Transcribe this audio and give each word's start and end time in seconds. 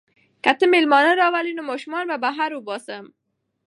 که 0.43 0.51
ته 0.59 0.65
مېلمانه 0.73 1.11
راولې 1.21 1.51
نو 1.57 1.63
ماشومان 1.69 2.05
به 2.09 2.17
بهر 2.23 2.51
وباسم. 2.55 3.05